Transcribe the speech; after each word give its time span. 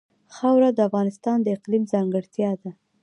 خاوره 0.35 0.69
د 0.73 0.79
افغانستان 0.89 1.37
د 1.41 1.47
اقلیم 1.57 1.83
ځانګړتیا 1.93 2.51
ده. 2.61 2.71